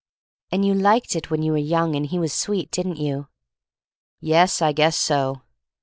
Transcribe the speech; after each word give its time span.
"And 0.51 0.65
you 0.65 0.73
liked 0.73 1.15
it 1.15 1.29
when 1.29 1.43
you 1.43 1.51
were 1.51 1.59
young 1.59 1.95
and 1.95 2.07
he 2.07 2.17
was 2.17 2.33
sweet, 2.33 2.71
didn't 2.71 2.97
you?" 2.97 3.27
"Yes, 4.19 4.59
I 4.59 4.71
guess 4.71 4.97
so. 4.97 5.43